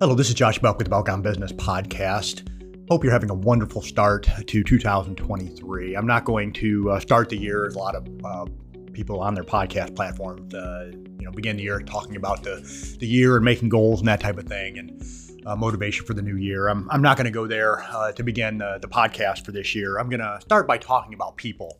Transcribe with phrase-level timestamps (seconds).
[0.00, 2.48] Hello, this is Josh Belk with the Belk on Business podcast.
[2.88, 5.94] Hope you're having a wonderful start to 2023.
[5.94, 8.46] I'm not going to uh, start the year as a lot of uh,
[8.94, 13.06] people on their podcast platforms, uh, you know, begin the year talking about the, the
[13.06, 15.02] year and making goals and that type of thing and
[15.44, 16.68] uh, motivation for the new year.
[16.68, 19.74] I'm, I'm not going to go there uh, to begin the, the podcast for this
[19.74, 19.98] year.
[19.98, 21.78] I'm going to start by talking about people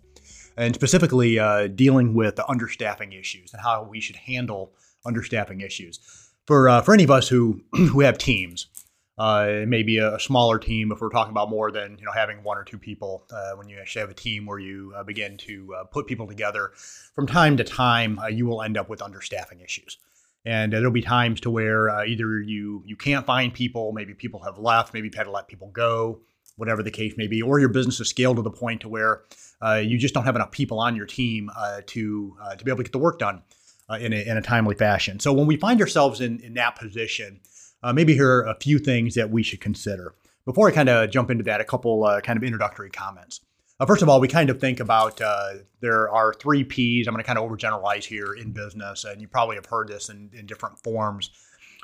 [0.59, 4.75] and specifically uh, dealing with the understaffing issues and how we should handle
[5.07, 6.30] understaffing issues.
[6.51, 8.67] For, uh, for any of us who, who have teams,
[9.17, 12.59] uh, maybe a, smaller team if we're talking about more than you know having one
[12.59, 13.25] or two people.
[13.33, 16.27] Uh, when you actually have a team where you uh, begin to uh, put people
[16.27, 16.73] together,
[17.15, 19.99] from time to time uh, you will end up with understaffing issues,
[20.45, 24.43] and there'll be times to where uh, either you you can't find people, maybe people
[24.43, 26.19] have left, maybe you've had to let people go,
[26.57, 29.23] whatever the case may be, or your business has scaled to the point to where
[29.85, 31.49] you just don't have enough people on your team
[31.87, 33.41] to to be able to get the work done
[33.99, 35.21] in a, in a timely fashion.
[35.21, 37.41] So when we find ourselves in in that position
[37.83, 40.15] uh, maybe here are a few things that we should consider.
[40.45, 43.41] Before I kind of jump into that, a couple uh, kind of introductory comments.
[43.79, 47.07] Uh, first of all, we kind of think about uh, there are three P's.
[47.07, 50.11] I'm going to kind of overgeneralize here in business, and you probably have heard this
[50.11, 51.31] in, in different forms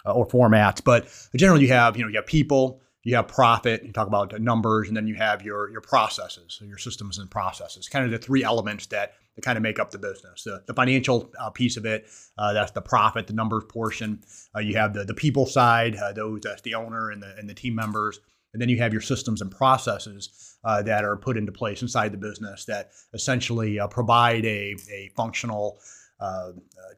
[0.05, 0.85] uh, or formats.
[0.85, 4.39] But generally, you have you know you have people, you have profit, you talk about
[4.41, 7.89] numbers, and then you have your your processes, your systems and processes.
[7.89, 10.43] Kind of the three elements that, that kind of make up the business.
[10.43, 14.25] The, the financial uh, piece of it, uh, that's the profit, the numbers portion.
[14.57, 17.49] Uh, you have the the people side, uh, those that's the owner and the and
[17.49, 18.19] the team members,
[18.53, 22.11] and then you have your systems and processes uh, that are put into place inside
[22.11, 25.79] the business that essentially uh, provide a a functional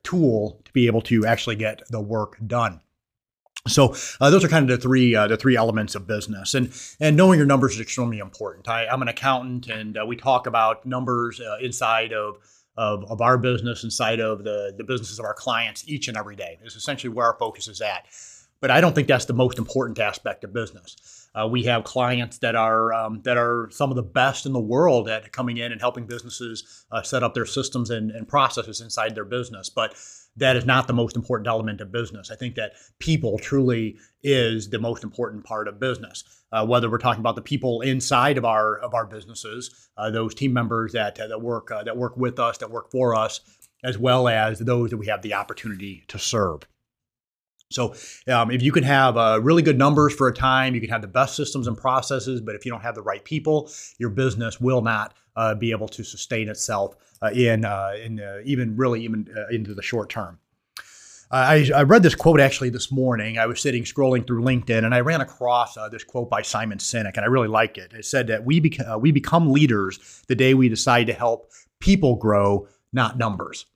[0.05, 2.81] tool to be able to actually get the work done.
[3.69, 6.73] So uh, those are kind of the three uh, the three elements of business, and
[7.01, 8.69] and knowing your numbers is extremely important.
[8.69, 12.37] I, am an accountant, and uh, we talk about numbers uh, inside of,
[12.77, 16.37] of of our business, inside of the the businesses of our clients each and every
[16.37, 16.59] day.
[16.63, 18.07] It's essentially where our focus is at.
[18.61, 21.18] But I don't think that's the most important aspect of business.
[21.35, 24.61] Uh, we have clients that are um, that are some of the best in the
[24.61, 28.81] world at coming in and helping businesses uh, set up their systems and, and processes
[28.81, 29.95] inside their business, but
[30.37, 32.31] that is not the most important element of business.
[32.31, 36.25] I think that people truly is the most important part of business.
[36.51, 40.35] Uh, whether we're talking about the people inside of our of our businesses, uh, those
[40.35, 43.41] team members that uh, that work uh, that work with us, that work for us,
[43.85, 46.63] as well as those that we have the opportunity to serve.
[47.71, 47.95] So,
[48.29, 51.03] um, if you can have uh, really good numbers for a time, you can have
[51.03, 54.59] the best systems and processes, but if you don't have the right people, your business
[54.59, 59.03] will not uh, be able to sustain itself uh, in uh, in uh, even really
[59.03, 60.39] even uh, into the short term.
[61.31, 63.37] I, I, read this quote actually this morning.
[63.37, 67.17] I was sitting scrolling through LinkedIn and I ran across this quote by Simon Sinek,
[67.17, 67.93] and I really liked it.
[67.93, 68.63] It said that we,
[68.99, 73.67] we become leaders the day we decide to help people grow, not numbers.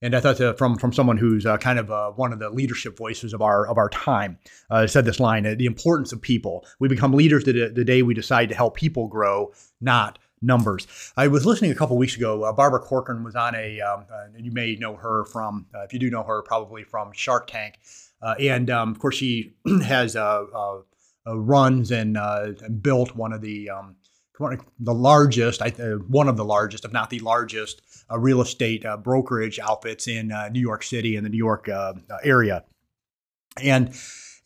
[0.00, 2.96] And I thought from from someone who's uh, kind of uh, one of the leadership
[2.96, 4.38] voices of our of our time
[4.70, 6.64] uh, said this line: "The importance of people.
[6.78, 10.86] We become leaders the, the day we decide to help people grow, not numbers."
[11.16, 12.44] I was listening a couple weeks ago.
[12.44, 13.80] Uh, Barbara Corcoran was on a.
[13.80, 17.10] Um, uh, you may know her from, uh, if you do know her, probably from
[17.12, 17.80] Shark Tank,
[18.22, 20.16] and um, of course she has
[21.26, 23.96] runs and, and, built one of the um,
[24.78, 25.62] the largest,
[26.08, 30.32] one of the largest, if not the largest, uh, real estate uh, brokerage outfits in
[30.32, 31.68] uh, New York City and the New York
[32.24, 32.64] area.
[33.62, 33.94] And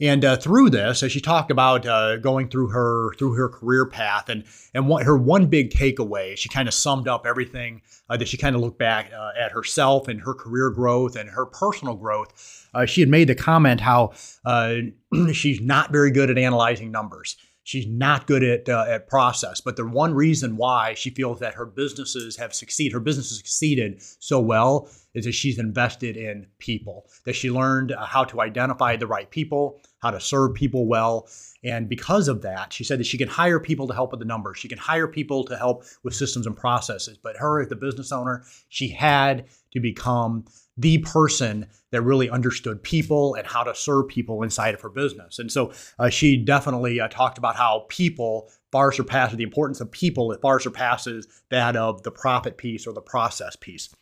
[0.00, 3.86] and uh, through this, as she talked about uh, going through her through her career
[3.86, 4.42] path, and
[4.74, 8.36] and what, her one big takeaway, she kind of summed up everything uh, that she
[8.36, 12.66] kind of looked back at herself and her career growth and her personal growth.
[12.86, 14.12] she had made the comment how
[15.32, 17.36] she's not very good at analyzing numbers.
[17.64, 21.54] She's not good at uh, at process, but the one reason why she feels that
[21.54, 26.46] her businesses have succeeded, her business has succeeded so well, is that she's invested in
[26.58, 27.06] people.
[27.24, 31.28] That she learned uh, how to identify the right people, how to serve people well,
[31.64, 34.26] and because of that, she said that she can hire people to help with the
[34.26, 34.58] numbers.
[34.58, 37.18] She can hire people to help with systems and processes.
[37.22, 40.46] But her, as the business owner, she had to become
[40.76, 45.38] the person that really understood people and how to serve people inside of her business.
[45.38, 49.90] And so uh, she definitely uh, talked about how people far surpasses the importance of
[49.90, 53.94] people, it far surpasses that of the profit piece or the process piece.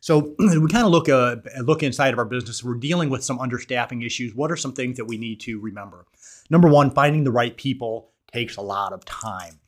[0.00, 2.62] So we kind of look uh, look inside of our business.
[2.62, 4.34] We're dealing with some understaffing issues.
[4.34, 6.06] What are some things that we need to remember?
[6.50, 9.58] Number one, finding the right people takes a lot of time.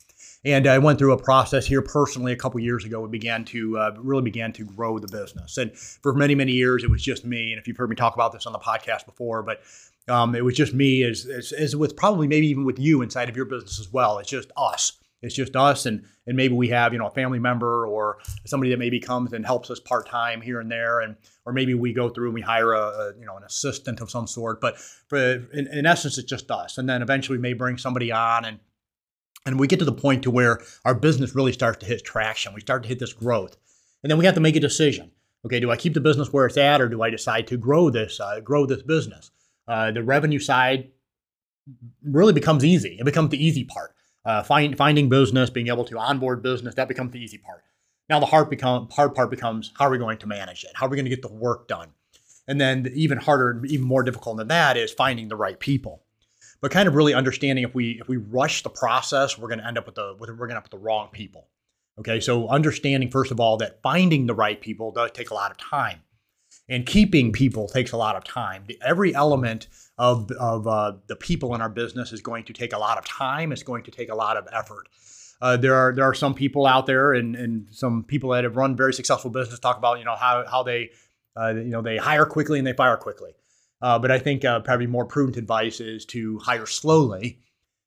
[0.45, 3.01] And I went through a process here personally a couple years ago.
[3.01, 6.85] We began to uh, really began to grow the business, and for many many years
[6.85, 7.53] it was just me.
[7.53, 9.63] And if you've heard me talk about this on the podcast before, but
[10.09, 13.29] um, it was just me, as, as, as with probably maybe even with you inside
[13.29, 14.19] of your business as well.
[14.19, 14.99] It's just us.
[15.23, 18.71] It's just us, and and maybe we have you know a family member or somebody
[18.71, 21.95] that maybe comes and helps us part time here and there, and or maybe we
[21.95, 24.61] go through and we hire a, a you know an assistant of some sort.
[24.61, 28.13] But for in, in essence, it's just us, and then eventually we may bring somebody
[28.13, 28.59] on and
[29.47, 32.55] and we get to the point to where our business really starts to hit traction.
[32.55, 33.57] We start to hit this growth,
[34.03, 35.11] and then we have to make a decision.
[35.45, 37.91] Okay, do I keep the business where it's at, or do I decide to grow
[37.91, 39.31] this uh, grow this business?
[39.67, 40.91] Uh, the revenue side
[42.03, 42.97] really becomes easy.
[42.99, 43.95] It becomes the easy part.
[44.25, 47.63] Uh, find, finding business, being able to onboard business, that becomes the easy part.
[48.09, 50.71] Now the hard become hard part becomes how are we going to manage it?
[50.75, 51.91] How are we going to get the work done?
[52.47, 56.04] And then the even harder, even more difficult than that is finding the right people.
[56.65, 59.67] But kind of really understanding if we if we rush the process, we're going to
[59.67, 61.51] end up with the with, we're going to up with the wrong people.
[61.99, 65.51] Okay, so understanding first of all that finding the right people does take a lot
[65.51, 66.01] of time,
[66.67, 68.65] and keeping people takes a lot of time.
[68.81, 69.69] Every element
[69.99, 73.05] of, of uh, the people in our business is going to take a lot of
[73.05, 73.53] time.
[73.53, 74.89] It's going to take a lot of effort.
[75.43, 78.57] Uh, there are there are some people out there and, and some people that have
[78.57, 80.93] run very successful business talk about you know how how they
[81.37, 83.33] uh, you know they hire quickly and they fire quickly.
[83.83, 87.41] Uh, but I think uh, probably more prudent advice is to hire slowly,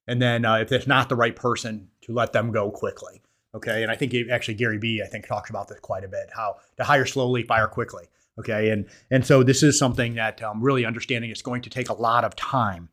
[0.06, 3.20] and then uh, if it's not the right person, to let them go quickly.
[3.54, 6.30] Okay, and I think actually Gary Vee, I think talks about this quite a bit.
[6.34, 8.04] How to hire slowly, fire quickly.
[8.38, 11.88] Okay, and and so this is something that um, really understanding it's going to take
[11.88, 12.90] a lot of time.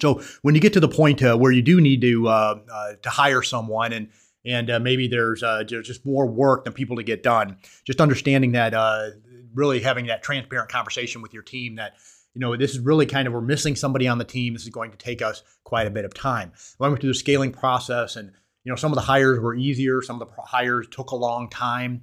[0.00, 2.92] So when you get to the point uh, where you do need to uh, uh,
[3.02, 4.08] to hire someone and
[4.46, 8.74] and maybe there's uh, just more work than people to get done, just understanding that
[8.74, 9.10] uh,
[9.54, 11.94] really having that transparent conversation with your team that
[12.34, 14.54] you know this is really kind of we're missing somebody on the team.
[14.54, 16.52] This is going to take us quite a bit of time.
[16.78, 18.32] We went through the scaling process and
[18.64, 21.48] you know some of the hires were easier, some of the hires took a long
[21.48, 22.02] time,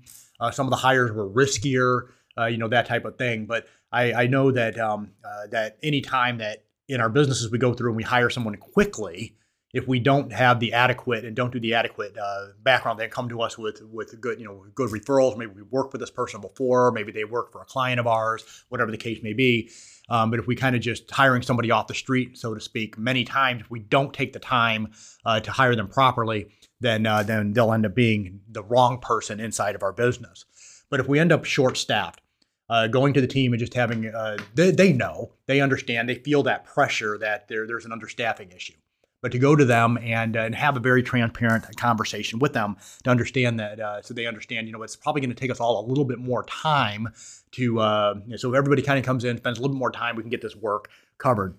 [0.52, 3.46] some of the hires were riskier uh, you know that type of thing.
[3.46, 7.58] But I, I know that um, uh, that any time that in our businesses we
[7.58, 9.38] go through and we hire someone quickly,
[9.74, 13.30] if we don't have the adequate and don't do the adequate uh, background, they come
[13.30, 15.38] to us with with good you know good referrals.
[15.38, 16.92] Maybe we worked with this person before.
[16.92, 18.66] Maybe they work for a client of ours.
[18.70, 19.70] Whatever the case may be.
[20.10, 22.98] Um, but if we kind of just hiring somebody off the street, so to speak,
[22.98, 24.92] many times if we don't take the time
[25.26, 26.48] uh, to hire them properly,
[26.82, 30.46] then uh, then they'll end up being the wrong person inside of our business.
[30.90, 32.22] But if we end up short staffed,
[32.70, 36.16] uh, going to the team and just having, uh, they, they know, they understand, they
[36.16, 38.74] feel that pressure that there, there's an understaffing issue.
[39.22, 42.78] But to go to them and, uh, and have a very transparent conversation with them
[43.04, 45.60] to understand that, uh, so they understand, you know, it's probably going to take us
[45.60, 47.10] all a little bit more time
[47.52, 50.24] to, uh, so everybody kind of comes in, spends a little bit more time, we
[50.24, 51.56] can get this work covered.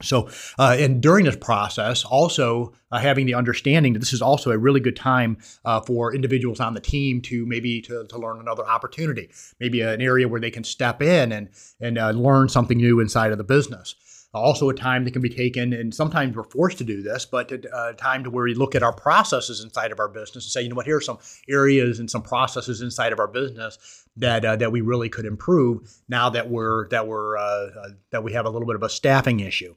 [0.00, 0.28] So,
[0.58, 4.58] uh, and during this process, also uh, having the understanding that this is also a
[4.58, 8.66] really good time uh, for individuals on the team to maybe to, to learn another
[8.66, 9.30] opportunity,
[9.60, 11.50] maybe an area where they can step in and
[11.80, 13.94] and uh, learn something new inside of the business.
[14.34, 17.52] Also, a time that can be taken, and sometimes we're forced to do this, but
[17.52, 20.62] a, time to where we look at our processes inside of our business and say,
[20.62, 21.18] you know what, here are some
[21.50, 25.80] areas and some processes inside of our business that uh, that we really could improve
[26.08, 28.88] now that we're that we're uh, uh, that we have a little bit of a
[28.88, 29.74] staffing issue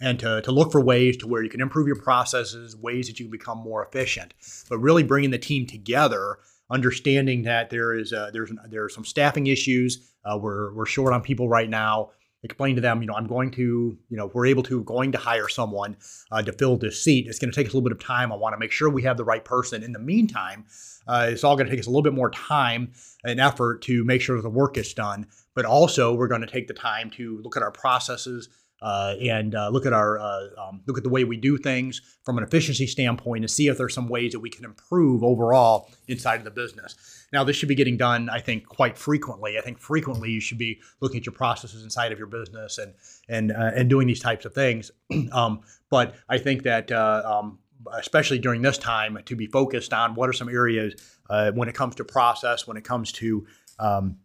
[0.00, 3.18] and to, to look for ways to where you can improve your processes, ways that
[3.18, 4.34] you can become more efficient.
[4.68, 6.38] But really bringing the team together,
[6.70, 10.12] understanding that there is there's there are some staffing issues.
[10.24, 12.10] Uh, we're we're short on people right now.
[12.42, 15.18] Explain to them, you know, I'm going to, you know, we're able to going to
[15.18, 15.96] hire someone
[16.32, 17.26] uh, to fill this seat.
[17.26, 18.32] It's going to take us a little bit of time.
[18.32, 19.82] I want to make sure we have the right person.
[19.82, 20.64] In the meantime,
[21.06, 22.92] uh, it's all going to take us a little bit more time
[23.24, 25.26] and effort to make sure the work gets done.
[25.54, 28.48] But also, we're going to take the time to look at our processes,
[28.82, 32.00] uh, and uh, look at our uh, um, look at the way we do things
[32.24, 35.90] from an efficiency standpoint and see if there's some ways that we can improve overall
[36.08, 37.26] inside of the business.
[37.32, 39.58] Now, this should be getting done, I think, quite frequently.
[39.58, 42.94] I think frequently you should be looking at your processes inside of your business and
[43.28, 44.90] and uh, and doing these types of things.
[45.32, 45.60] um,
[45.90, 47.58] but I think that uh, um,
[47.92, 50.94] especially during this time, to be focused on what are some areas
[51.28, 53.46] uh, when it comes to process, when it comes to
[53.78, 54.16] um,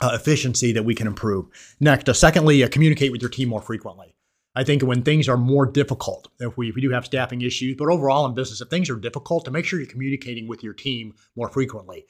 [0.00, 1.46] uh, efficiency that we can improve.
[1.80, 4.14] Next, uh, secondly, uh, communicate with your team more frequently.
[4.56, 7.76] I think when things are more difficult, if we, if we do have staffing issues,
[7.76, 10.74] but overall in business, if things are difficult, to make sure you're communicating with your
[10.74, 12.06] team more frequently.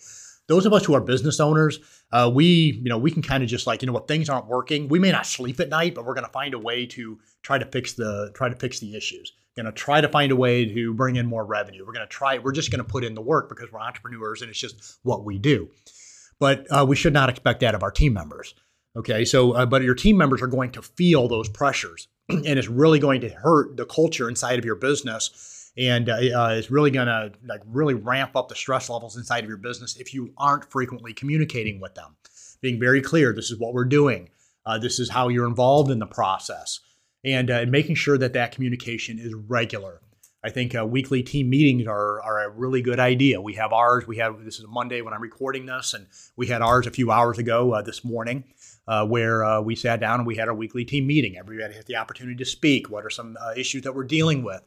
[0.46, 1.78] Those of us who are business owners,
[2.12, 4.46] uh, we you know we can kind of just like you know what things aren't
[4.46, 4.88] working.
[4.88, 7.56] We may not sleep at night, but we're going to find a way to try
[7.56, 9.32] to fix the try to fix the issues.
[9.56, 11.86] Going to try to find a way to bring in more revenue.
[11.86, 12.38] We're going to try.
[12.38, 15.24] We're just going to put in the work because we're entrepreneurs and it's just what
[15.24, 15.70] we do
[16.38, 18.54] but uh, we should not expect that of our team members.
[18.96, 22.68] Okay, so uh, but your team members are going to feel those pressures, and it's
[22.68, 26.92] really going to hurt the culture inside of your business, and uh, uh it's really
[26.92, 30.32] going to like really ramp up the stress levels inside of your business if you
[30.38, 32.16] aren't frequently communicating with them,
[32.60, 33.32] being very clear.
[33.32, 34.28] This is what we're doing.
[34.64, 36.78] Uh, this is how you're involved in the process,
[37.24, 40.00] and uh, making sure that that communication is regular.
[40.44, 43.40] I think uh, weekly team meetings are, are a really good idea.
[43.40, 44.06] We have ours.
[44.06, 46.90] We have this is a Monday when I'm recording this, and we had ours a
[46.90, 48.44] few hours ago uh, this morning,
[48.86, 51.38] uh, where uh, we sat down and we had our weekly team meeting.
[51.38, 52.90] Everybody had the opportunity to speak.
[52.90, 54.60] What are some uh, issues that we're dealing with?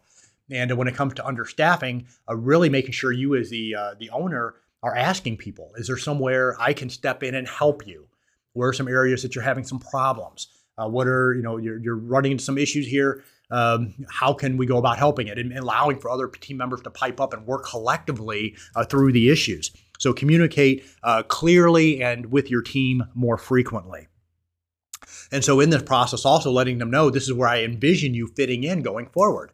[0.50, 4.56] And when it comes to understaffing, uh, really making sure you as the the owner
[4.82, 8.08] are asking people, is there somewhere I can step in and help you?
[8.54, 10.48] Where are some areas that you're having some problems?
[10.80, 14.66] what are you know you're, you're running into some issues here um, how can we
[14.66, 17.66] go about helping it and, allowing for other team members to pipe up and work
[17.66, 19.72] collectively uh, through the issues.
[20.00, 24.08] So communicate uh, clearly and with your team more frequently.
[25.32, 28.28] And so in this process, also letting them know this is where I envision you
[28.28, 29.52] fitting in going forward.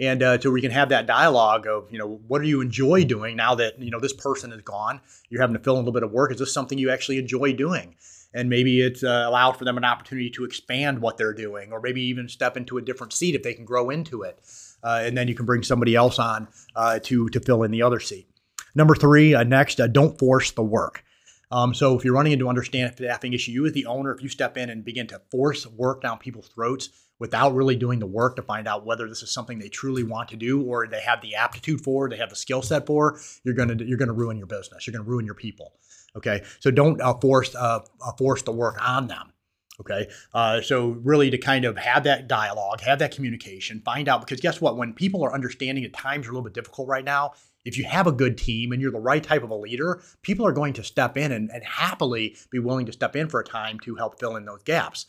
[0.00, 3.04] And uh, so we can have that dialogue of, you know, what do you enjoy
[3.04, 5.00] doing now that, you know, this person is gone?
[5.28, 6.30] You're having to fill in a little bit of work.
[6.30, 7.96] Is this something you actually enjoy doing?
[8.34, 11.80] and maybe it's uh, allowed for them an opportunity to expand what they're doing or
[11.80, 14.40] maybe even step into a different seat if they can grow into it
[14.82, 17.82] uh, and then you can bring somebody else on uh, to to fill in the
[17.82, 18.28] other seat
[18.74, 21.04] number three uh, next uh, don't force the work
[21.50, 24.28] um, so if you're running into understand staffing issue you as the owner if you
[24.28, 28.36] step in and begin to force work down people's throats without really doing the work
[28.36, 31.20] to find out whether this is something they truly want to do or they have
[31.20, 34.46] the aptitude for, they have the skill set for, you're gonna you're gonna ruin your
[34.46, 34.86] business.
[34.86, 35.74] You're gonna ruin your people.
[36.16, 39.32] Okay, so don't uh, force uh, uh, force the work on them.
[39.80, 44.20] Okay, uh, so really to kind of have that dialogue, have that communication, find out
[44.20, 44.76] because guess what?
[44.76, 47.32] When people are understanding that times are a little bit difficult right now,
[47.64, 50.46] if you have a good team and you're the right type of a leader, people
[50.46, 53.44] are going to step in and, and happily be willing to step in for a
[53.44, 55.06] time to help fill in those gaps.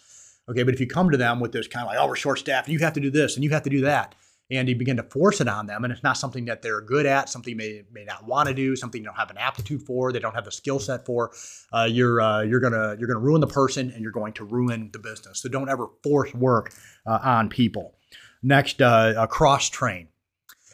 [0.49, 2.39] Okay, but if you come to them with this kind of like, oh, we're short
[2.39, 4.15] staffed, you have to do this and you have to do that,
[4.51, 7.05] and you begin to force it on them and it's not something that they're good
[7.05, 10.11] at something they may not want to do something they don't have an aptitude for
[10.11, 11.31] they don't have the skill set for
[11.73, 14.89] uh, you're uh, you're gonna you're gonna ruin the person and you're going to ruin
[14.91, 15.39] the business.
[15.39, 16.73] So don't ever force work
[17.05, 17.95] uh, on people.
[18.41, 20.07] Next uh, cross train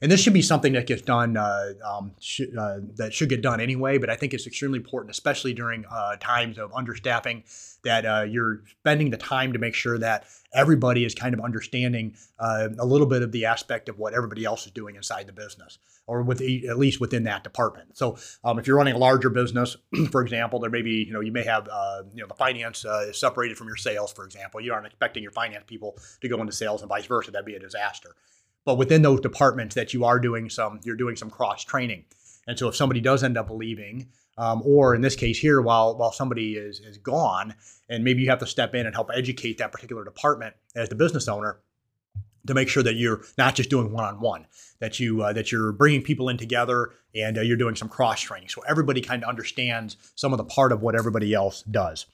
[0.01, 3.41] and this should be something that gets done uh, um, sh- uh, that should get
[3.41, 5.83] done anyway but i think it's extremely important especially during
[6.19, 7.43] times of understaffing
[7.83, 12.69] that you're spending the time to make sure that everybody is kind of understanding uh,
[12.79, 15.77] a little bit of the aspect of what everybody else is doing inside the business
[16.07, 17.97] or with at least within that department.
[17.97, 19.75] So um, if you're running a larger business,
[20.11, 22.85] for example, there may be, you know, you may have, uh, you know, the finance
[22.85, 24.61] uh, is separated from your sales, for example.
[24.61, 27.31] You aren't expecting your finance people to go into sales and vice versa.
[27.31, 28.15] That'd be a disaster.
[28.65, 32.05] But within those departments that you are doing some, you're doing some cross training.
[32.47, 35.97] And so if somebody does end up leaving, um, or in this case here, while
[35.97, 37.55] while somebody is is gone,
[37.89, 40.95] and maybe you have to step in and help educate that particular department as the
[40.95, 41.61] business owner
[42.45, 44.45] to make sure that you're not just doing one-on-one,
[44.79, 48.21] that you uh, that you're bringing people in together and uh, you're doing some cross
[48.21, 52.05] training, so everybody kind of understands some of the part of what everybody else does.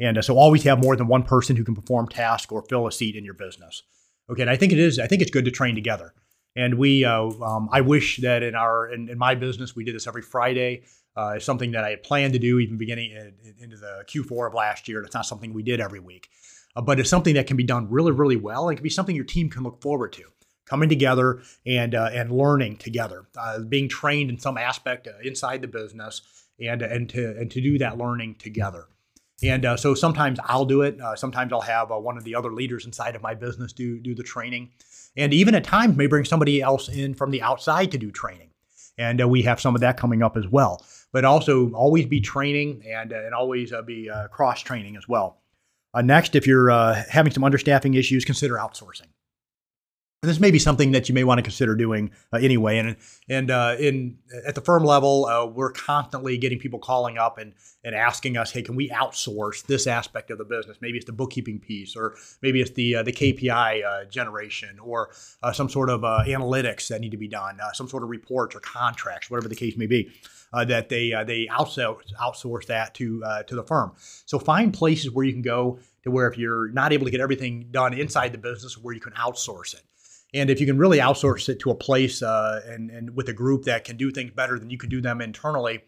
[0.00, 2.86] And uh, so always have more than one person who can perform tasks or fill
[2.86, 3.82] a seat in your business.
[4.30, 4.98] Okay, and I think it is.
[4.98, 6.14] I think it's good to train together.
[6.56, 9.94] And we, uh, um, I wish that in our in, in, my business we did
[9.94, 10.82] this every Friday.
[11.16, 14.04] Uh, it's something that I had planned to do even beginning in, in, into the
[14.08, 15.02] Q4 of last year.
[15.02, 16.28] It's not something we did every week,
[16.74, 18.68] uh, but it's something that can be done really, really well.
[18.68, 20.24] It can be something your team can look forward to.
[20.66, 25.62] Coming together and uh, and learning together, uh, being trained in some aspect uh, inside
[25.62, 26.20] the business,
[26.60, 28.86] and and to and to do that learning together.
[29.42, 30.98] And uh, so sometimes I'll do it.
[31.14, 34.24] sometimes I'll have one of the other leaders inside of my business do do the
[34.24, 34.70] training,
[35.16, 38.50] and even at times may bring somebody else in from the outside to do training.
[38.96, 42.82] And we have some of that coming up as well but also always be training
[42.86, 45.40] and, uh, and always uh, be uh, cross training as well.
[46.02, 46.70] next, if you're
[47.08, 49.08] having some understaffing issues, consider outsourcing.
[50.22, 52.78] This may be something that you may want to consider doing uh, anyway.
[52.78, 52.96] And
[53.28, 57.54] and uh, in at the firm level, uh, we're constantly getting people calling up and
[57.84, 60.78] and asking us, hey, can we outsource this aspect of the business?
[60.80, 65.10] Maybe it's the bookkeeping piece, or maybe it's the the KPI generation, or
[65.52, 69.30] some sort of analytics that need to be done, some sort of reports or contracts,
[69.30, 70.10] whatever the case may be
[70.52, 73.92] uh, that they uh, they outsource outsource that to uh, to the firm.
[74.26, 77.20] So find places where you can go to where if you're not able to get
[77.20, 79.82] everything done inside the business, where you can outsource it.
[80.34, 83.32] And if you can really outsource it to a place uh, and and with a
[83.32, 85.82] group that can do things better than you can do them internally,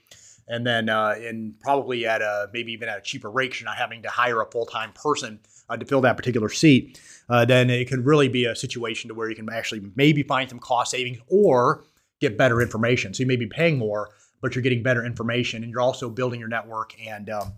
[0.49, 3.77] and then uh, and probably at a maybe even at a cheaper rate, you're not
[3.77, 7.01] having to hire a full time person uh, to fill that particular seat.
[7.29, 10.49] Uh, then it can really be a situation to where you can actually maybe find
[10.49, 11.85] some cost savings or
[12.21, 13.15] get better information.
[13.15, 16.41] So you may be paying more, but you're getting better information and you're also building
[16.41, 17.53] your network and um,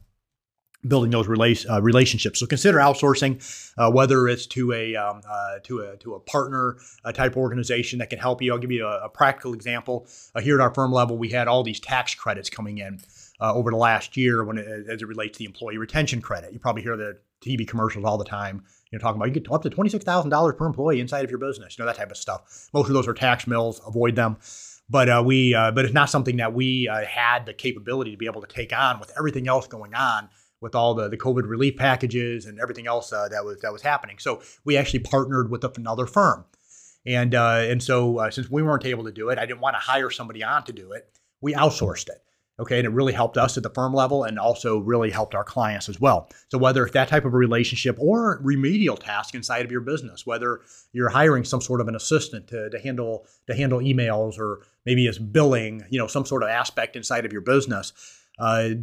[0.87, 2.41] building those rela- uh, relationships.
[2.41, 3.41] So consider outsourcing,
[3.79, 6.77] uh, whether it's to a um, uh, to a to a partner
[7.15, 8.53] type organization that can help you.
[8.53, 10.07] I'll give you a, a practical example.
[10.35, 13.01] Uh, here at our firm level, we had all these tax credits coming in
[13.41, 16.53] uh, over the last year when it, as it relates to the employee retention credit.
[16.53, 18.63] You probably hear the TV commercials all the time
[18.93, 21.77] you know, talking about you get up to $26,000 per employee inside of your business,
[21.77, 22.69] you know, that type of stuff.
[22.73, 24.37] Most of those are tax mills, avoid them.
[24.89, 28.17] But uh, we, uh, but it's not something that we uh, had the capability to
[28.19, 30.29] be able to take on with everything else going on
[30.63, 33.83] with all the, the COVID relief packages and everything else uh, that was that was
[33.83, 34.19] happening.
[34.19, 36.47] So we actually partnered with another firm,
[37.05, 39.75] and uh, and so uh, since we weren't able to do it, I didn't want
[39.75, 41.11] to hire somebody on to do it.
[41.43, 42.23] We outsourced it.
[42.61, 45.43] Okay, and it really helped us at the firm level, and also really helped our
[45.43, 46.29] clients as well.
[46.49, 50.27] So whether it's that type of a relationship or remedial task inside of your business,
[50.27, 50.61] whether
[50.93, 55.07] you're hiring some sort of an assistant to, to handle to handle emails or maybe
[55.07, 57.93] it's billing, you know, some sort of aspect inside of your business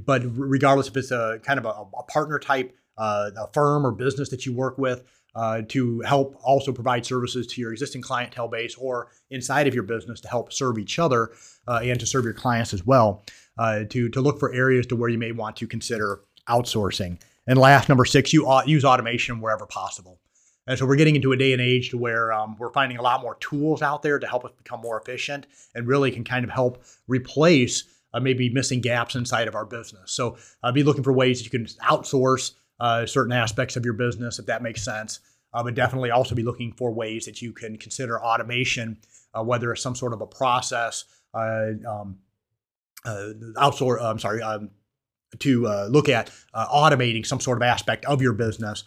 [0.05, 3.91] but regardless if it's a kind of a, a partner type uh, a firm or
[3.91, 5.03] business that you work with
[5.35, 9.83] uh, to help also provide services to your existing clientele base or inside of your
[9.83, 11.31] business to help serve each other
[11.67, 13.23] uh, and to serve your clients as well.
[13.57, 17.19] Uh, to to look for areas to where you may want to consider outsourcing.
[17.45, 20.19] And last, number six, you use automation wherever possible.
[20.67, 23.01] And so we're getting into a day and age to where um, we're finding a
[23.01, 26.45] lot more tools out there to help us become more efficient and really can kind
[26.45, 30.11] of help replace uh, maybe missing gaps inside of our business.
[30.11, 33.93] So uh, be looking for ways that you can outsource uh, certain aspects of your
[33.93, 35.19] business if that makes sense.
[35.51, 38.99] Uh, but definitely also be looking for ways that you can consider automation,
[39.33, 42.19] uh, whether it's some sort of a process, uh, um,
[43.57, 43.99] outsource.
[43.99, 44.69] I'm sorry, um,
[45.39, 48.83] to look at automating some sort of aspect of your business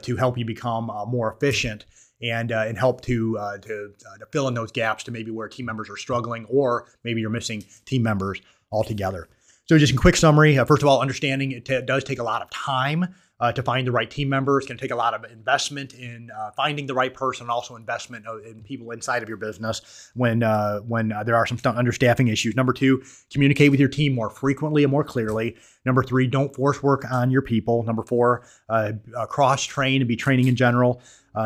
[0.00, 1.84] to help you become more efficient
[2.22, 5.30] and uh, and help to uh, to, uh, to fill in those gaps to maybe
[5.30, 8.40] where team members are struggling or maybe you're missing team members
[8.76, 9.28] altogether.
[9.64, 10.58] So, just a quick summary.
[10.58, 13.62] Uh, first of all, understanding it t- does take a lot of time uh, to
[13.62, 14.62] find the right team members.
[14.62, 17.50] It's going to take a lot of investment in uh, finding the right person, and
[17.50, 21.58] also investment in people inside of your business when uh, when uh, there are some
[21.58, 22.54] understaffing issues.
[22.54, 23.02] Number two,
[23.32, 25.56] communicate with your team more frequently and more clearly.
[25.84, 27.82] Number three, don't force work on your people.
[27.82, 28.92] Number four, uh,
[29.28, 31.02] cross train and be training in general.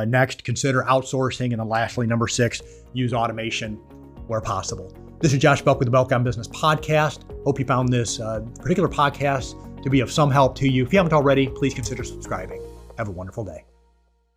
[0.06, 2.60] next, consider outsourcing, and then lastly, number six,
[2.92, 3.76] use automation
[4.26, 5.09] where possible.
[5.20, 7.24] This is Josh Belk with the Belk on Business podcast.
[7.44, 10.82] Hope you found this uh, particular podcast to be of some help to you.
[10.82, 12.62] If you haven't already, please consider subscribing.
[12.96, 13.64] Have a wonderful day.